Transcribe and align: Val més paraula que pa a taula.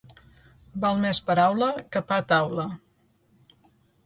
Val 0.85 0.97
més 1.03 1.19
paraula 1.27 1.67
que 1.97 2.03
pa 2.09 2.19
a 2.23 2.27
taula. 2.33 2.67